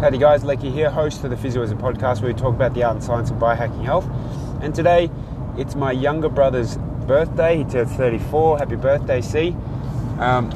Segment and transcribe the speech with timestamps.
[0.00, 2.94] Howdy guys, Lecky here, host of the Physioism podcast where we talk about the art
[2.94, 4.08] and science of biohacking health.
[4.62, 5.10] And today
[5.56, 6.76] it's my younger brother's
[7.08, 7.58] birthday.
[7.58, 8.58] He turned 34.
[8.58, 9.56] Happy birthday, C.
[10.20, 10.52] Um,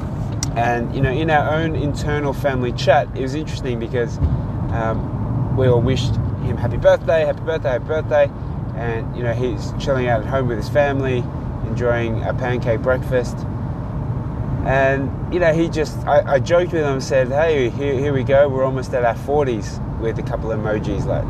[0.55, 4.17] and you know, in our own internal family chat, it was interesting because
[4.71, 6.15] um, we all wished
[6.45, 8.31] him happy birthday, happy birthday, happy birthday.
[8.77, 11.17] And you know, he's chilling out at home with his family,
[11.67, 13.35] enjoying a pancake breakfast
[14.65, 18.13] and, you know, he just, I, I joked with him and said, hey, here, here
[18.13, 21.25] we go, we're almost at our 40s with a couple of emojis like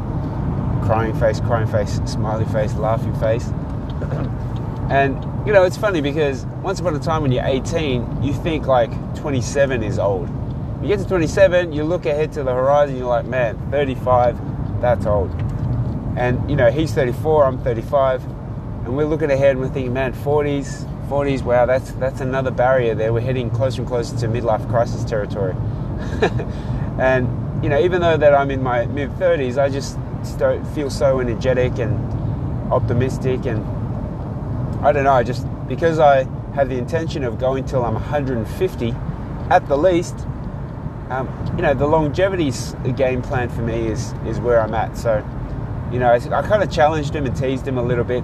[0.85, 3.47] crying face, crying face, smiley face, laughing face.
[4.91, 5.15] and,
[5.47, 8.91] you know, it's funny because once upon a time when you're 18, you think like
[9.15, 10.29] 27 is old.
[10.83, 15.07] You get to 27, you look ahead to the horizon, you're like, man, 35, that's
[15.07, 15.31] old.
[16.15, 20.13] And, you know, he's 34, I'm 35, and we're looking ahead and we're thinking, man,
[20.13, 23.13] 40s, 40s, wow, that's that's another barrier there.
[23.13, 25.53] We're heading closer and closer to midlife crisis territory.
[26.99, 29.97] and you know, even though that I'm in my mid 30s, I just
[30.73, 31.97] feel so energetic and
[32.71, 33.63] optimistic, and
[34.85, 35.13] I don't know.
[35.13, 36.23] I just because I
[36.55, 38.93] have the intention of going till I'm 150
[39.49, 40.15] at the least.
[41.09, 42.51] Um, you know, the longevity
[42.95, 44.97] game plan for me is is where I'm at.
[44.97, 45.25] So,
[45.91, 48.23] you know, I, I kind of challenged him and teased him a little bit.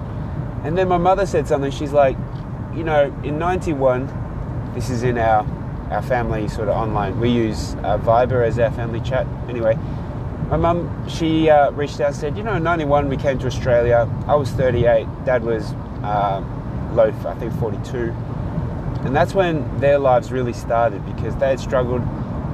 [0.64, 1.70] And then my mother said something.
[1.70, 2.16] She's like,
[2.74, 5.44] you know, in 91, this is in our,
[5.90, 7.18] our family sort of online.
[7.18, 9.26] We use uh, Viber as our family chat.
[9.48, 9.76] Anyway,
[10.48, 13.46] my mum, she uh, reached out and said, you know, in 91 we came to
[13.46, 14.08] Australia.
[14.26, 15.06] I was 38.
[15.24, 16.44] Dad was uh,
[16.92, 17.96] loaf, I think 42.
[19.04, 22.02] And that's when their lives really started because they had struggled,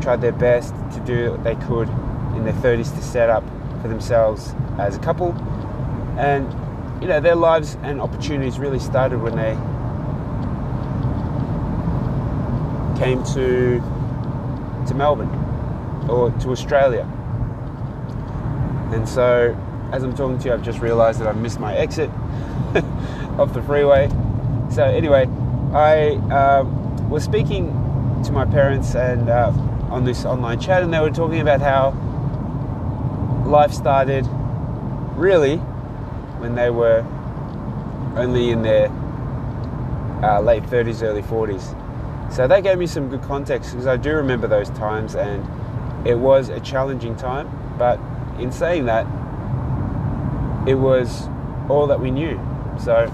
[0.01, 1.89] tried their best to do what they could
[2.37, 3.45] in their 30s to set up
[3.83, 5.33] for themselves as a couple.
[6.19, 6.51] And,
[7.03, 9.57] you know, their lives and opportunities really started when they
[12.99, 13.81] came to
[14.87, 15.31] to Melbourne
[16.09, 17.03] or to Australia.
[18.93, 19.57] And so,
[19.93, 22.11] as I'm talking to you, I've just realised that I missed my exit
[23.39, 24.09] off the freeway.
[24.71, 25.29] So anyway,
[25.73, 27.67] I um, was speaking
[28.25, 29.53] to my parents and uh,
[29.91, 31.91] on this online chat, and they were talking about how
[33.47, 34.27] life started
[35.17, 35.57] really
[36.39, 37.05] when they were
[38.17, 38.89] only in their
[40.23, 41.86] uh, late 30s, early 40s.
[42.31, 45.47] So that gave me some good context because I do remember those times and
[46.07, 47.49] it was a challenging time.
[47.79, 47.99] But
[48.39, 49.07] in saying that,
[50.69, 51.29] it was
[51.69, 52.41] all that we knew.
[52.83, 53.07] So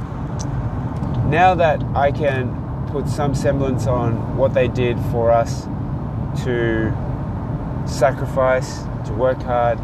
[1.28, 5.64] now that I can put some semblance on what they did for us
[6.44, 6.92] to
[7.86, 9.78] sacrifice, to work hard,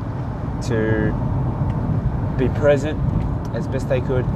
[0.65, 1.13] to
[2.39, 2.99] be present
[3.55, 4.27] as best they could,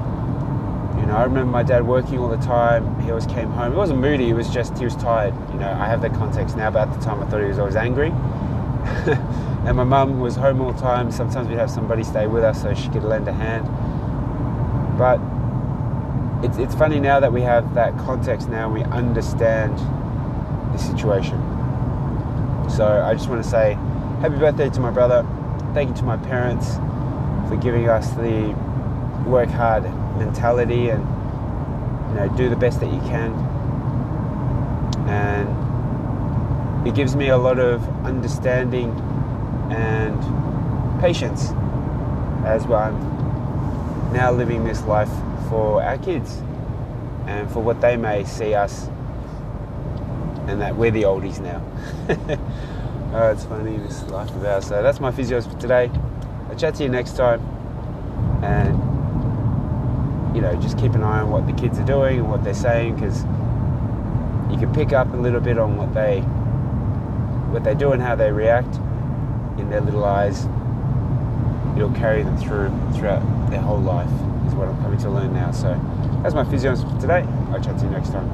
[1.03, 3.01] you know, I remember my dad working all the time.
[3.01, 3.73] He always came home.
[3.73, 4.27] He wasn't moody.
[4.27, 5.35] He was just he was tired.
[5.53, 7.59] You know, I have that context now, but at the time I thought he was
[7.59, 8.11] always angry.
[9.67, 11.11] and my mum was home all the time.
[11.11, 13.67] Sometimes we'd have somebody stay with us so she could lend a hand.
[14.97, 15.19] But
[16.45, 18.73] it's it's funny now that we have that context now.
[18.73, 19.77] We understand
[20.73, 21.41] the situation.
[22.71, 23.75] So I just want to say
[24.21, 25.27] happy birthday to my brother.
[25.75, 26.77] Thank you to my parents
[27.49, 28.55] for giving us the
[29.27, 29.85] work hard
[30.19, 31.03] mentality and
[32.11, 33.33] you know do the best that you can
[35.09, 35.63] and
[36.87, 38.91] it gives me a lot of understanding
[39.71, 40.21] and
[41.01, 41.51] patience
[42.45, 42.95] as well.
[42.95, 45.11] I'm now living this life
[45.49, 46.43] for our kids
[47.27, 48.89] and for what they may see us
[50.49, 51.63] and that we're the oldies now.
[53.15, 54.67] oh, it's funny this life of ours.
[54.67, 55.91] So that's my physios for today.
[56.49, 57.41] I'll chat to you next time
[58.43, 58.92] and
[60.35, 62.55] you know, just keep an eye on what the kids are doing and what they're
[62.55, 63.23] saying because
[64.51, 66.21] you can pick up a little bit on what they
[67.51, 68.77] what they do and how they react
[69.59, 70.47] in their little eyes.
[71.77, 74.11] It'll carry them through throughout their whole life
[74.47, 75.51] is what I'm coming to learn now.
[75.53, 75.79] So
[76.23, 77.27] that's my physio for today.
[77.51, 78.29] I'll chat to you next time.